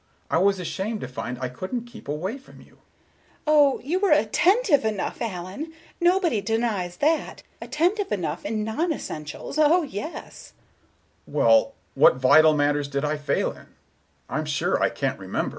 [0.31, 3.99] I was ashamed to find I couldn't keep away from you." Miss Galbraith: "Oh, you
[3.99, 7.43] were attentive enough, Allen; nobody denies that.
[7.61, 9.59] Attentive enough in non essentials.
[9.59, 10.53] Oh, yes!" Mr.
[10.53, 10.53] Richards:
[11.27, 13.67] "Well, what vital matters did I fail in?
[14.27, 15.49] I'm sure I can't remember."